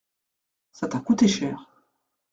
Ça 0.71 0.87
t’a 0.87 0.99
coûté 0.99 1.27
cher. 1.27 1.69